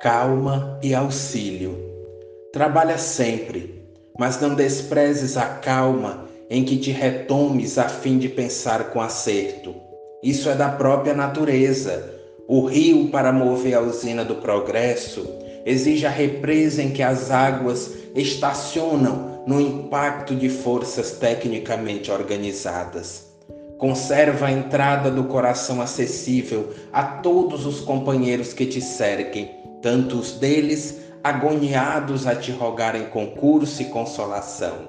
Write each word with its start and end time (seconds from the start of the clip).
calma 0.00 0.78
e 0.80 0.94
auxílio. 0.94 1.76
Trabalha 2.52 2.96
sempre, 2.96 3.82
mas 4.18 4.40
não 4.40 4.54
desprezes 4.54 5.36
a 5.36 5.46
calma 5.46 6.28
em 6.48 6.64
que 6.64 6.76
te 6.76 6.92
retomes 6.92 7.78
a 7.78 7.88
fim 7.88 8.16
de 8.16 8.28
pensar 8.28 8.90
com 8.90 9.00
acerto. 9.00 9.74
Isso 10.22 10.48
é 10.48 10.54
da 10.54 10.68
própria 10.68 11.14
natureza. 11.14 12.14
O 12.46 12.64
rio, 12.64 13.08
para 13.08 13.32
mover 13.32 13.74
a 13.74 13.80
usina 13.80 14.24
do 14.24 14.36
progresso, 14.36 15.28
exige 15.66 16.06
a 16.06 16.10
represa 16.10 16.82
em 16.82 16.90
que 16.90 17.02
as 17.02 17.30
águas 17.30 17.92
estacionam 18.14 19.42
no 19.46 19.60
impacto 19.60 20.34
de 20.34 20.48
forças 20.48 21.12
tecnicamente 21.12 22.10
organizadas. 22.10 23.26
Conserva 23.78 24.46
a 24.46 24.52
entrada 24.52 25.10
do 25.10 25.24
coração 25.24 25.80
acessível 25.80 26.72
a 26.92 27.02
todos 27.02 27.66
os 27.66 27.80
companheiros 27.80 28.52
que 28.52 28.66
te 28.66 28.80
cerquem, 28.80 29.58
tantos 29.82 30.32
deles 30.32 30.98
agoniados 31.22 32.26
a 32.26 32.34
te 32.34 32.50
rogarem 32.52 33.06
concurso 33.06 33.82
e 33.82 33.86
consolação. 33.86 34.88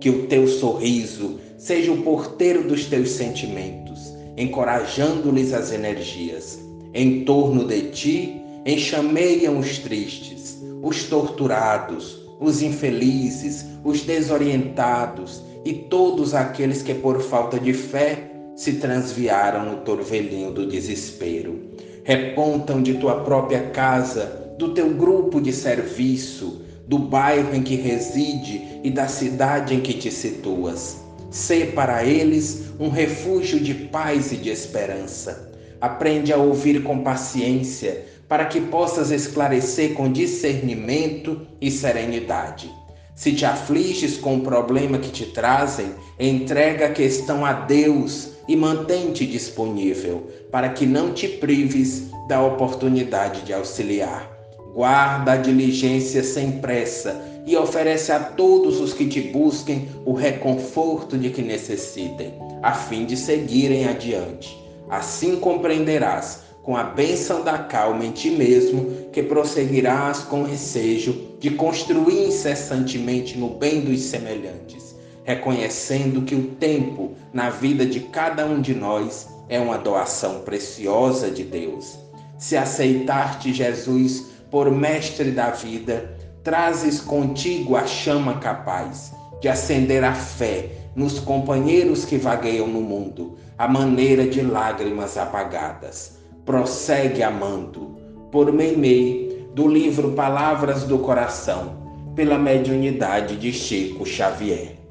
Que 0.00 0.10
o 0.10 0.26
teu 0.26 0.46
sorriso 0.48 1.38
seja 1.56 1.92
o 1.92 2.02
porteiro 2.02 2.66
dos 2.66 2.86
teus 2.86 3.10
sentimentos, 3.10 4.12
encorajando-lhes 4.36 5.52
as 5.52 5.72
energias. 5.72 6.58
Em 6.92 7.24
torno 7.24 7.64
de 7.66 7.90
ti 7.90 8.42
enxameiam 8.66 9.58
os 9.58 9.78
tristes, 9.78 10.60
os 10.82 11.04
torturados, 11.04 12.20
os 12.40 12.62
infelizes, 12.62 13.64
os 13.84 14.02
desorientados 14.02 15.42
e 15.64 15.72
todos 15.72 16.34
aqueles 16.34 16.82
que 16.82 16.94
por 16.94 17.20
falta 17.20 17.58
de 17.58 17.72
fé 17.72 18.31
se 18.62 18.74
transviaram 18.74 19.64
no 19.64 19.76
torvelinho 19.78 20.52
do 20.52 20.64
desespero. 20.64 21.72
Repontam 22.04 22.80
de 22.80 22.94
tua 22.94 23.24
própria 23.24 23.70
casa, 23.70 24.54
do 24.56 24.72
teu 24.72 24.90
grupo 24.90 25.40
de 25.40 25.52
serviço, 25.52 26.62
do 26.86 26.96
bairro 26.96 27.56
em 27.56 27.64
que 27.64 27.74
reside 27.74 28.80
e 28.84 28.88
da 28.88 29.08
cidade 29.08 29.74
em 29.74 29.80
que 29.80 29.94
te 29.94 30.12
situas. 30.12 30.96
Sê 31.28 31.64
para 31.64 32.04
eles 32.04 32.70
um 32.78 32.88
refúgio 32.88 33.58
de 33.58 33.74
paz 33.74 34.30
e 34.30 34.36
de 34.36 34.50
esperança. 34.50 35.50
Aprende 35.80 36.32
a 36.32 36.36
ouvir 36.36 36.84
com 36.84 37.02
paciência, 37.02 38.04
para 38.28 38.44
que 38.44 38.60
possas 38.60 39.10
esclarecer 39.10 39.94
com 39.94 40.12
discernimento 40.12 41.40
e 41.60 41.68
serenidade. 41.68 42.70
Se 43.14 43.32
te 43.32 43.44
afliges 43.44 44.16
com 44.16 44.36
o 44.36 44.40
problema 44.40 44.98
que 44.98 45.10
te 45.10 45.26
trazem, 45.26 45.94
entrega 46.18 46.86
a 46.86 46.92
questão 46.92 47.44
a 47.44 47.52
Deus 47.52 48.30
e 48.48 48.56
mantém-te 48.56 49.26
disponível, 49.26 50.28
para 50.50 50.70
que 50.70 50.86
não 50.86 51.12
te 51.12 51.28
prives 51.28 52.10
da 52.26 52.42
oportunidade 52.42 53.42
de 53.42 53.52
auxiliar. 53.52 54.30
Guarda 54.74 55.32
a 55.32 55.36
diligência 55.36 56.24
sem 56.24 56.52
pressa 56.52 57.22
e 57.46 57.56
oferece 57.56 58.10
a 58.12 58.18
todos 58.18 58.80
os 58.80 58.94
que 58.94 59.06
te 59.06 59.20
busquem 59.20 59.88
o 60.06 60.14
reconforto 60.14 61.18
de 61.18 61.28
que 61.30 61.42
necessitem, 61.42 62.34
a 62.62 62.72
fim 62.72 63.04
de 63.04 63.16
seguirem 63.16 63.86
adiante. 63.86 64.58
Assim 64.88 65.36
compreenderás 65.36 66.40
com 66.62 66.76
a 66.76 66.84
bênção 66.84 67.42
da 67.42 67.58
calma 67.58 68.04
em 68.04 68.12
ti 68.12 68.30
mesmo, 68.30 69.08
que 69.12 69.22
prosseguirás 69.22 70.20
com 70.20 70.44
recejo 70.44 71.36
de 71.40 71.50
construir 71.50 72.28
incessantemente 72.28 73.36
no 73.36 73.48
bem 73.48 73.80
dos 73.80 74.00
semelhantes, 74.02 74.94
reconhecendo 75.24 76.22
que 76.22 76.36
o 76.36 76.52
tempo 76.52 77.16
na 77.32 77.50
vida 77.50 77.84
de 77.84 78.00
cada 78.00 78.46
um 78.46 78.60
de 78.60 78.74
nós 78.74 79.28
é 79.48 79.58
uma 79.58 79.76
doação 79.76 80.40
preciosa 80.40 81.30
de 81.30 81.42
Deus. 81.42 81.98
Se 82.38 82.56
aceitar-te, 82.56 83.52
Jesus, 83.52 84.26
por 84.48 84.70
mestre 84.70 85.32
da 85.32 85.50
vida, 85.50 86.16
trazes 86.44 87.00
contigo 87.00 87.74
a 87.74 87.86
chama 87.86 88.38
capaz 88.38 89.12
de 89.40 89.48
acender 89.48 90.04
a 90.04 90.14
fé 90.14 90.70
nos 90.94 91.18
companheiros 91.18 92.04
que 92.04 92.16
vagueiam 92.16 92.68
no 92.68 92.80
mundo, 92.80 93.36
a 93.58 93.66
maneira 93.66 94.26
de 94.26 94.42
lágrimas 94.42 95.16
apagadas 95.16 96.21
prossegue 96.44 97.22
amando, 97.22 97.96
por 98.30 98.52
Meimei, 98.52 99.48
do 99.54 99.68
livro 99.68 100.12
Palavras 100.12 100.84
do 100.84 100.98
Coração, 100.98 102.12
pela 102.16 102.38
mediunidade 102.38 103.36
de 103.36 103.52
Chico 103.52 104.04
Xavier. 104.04 104.81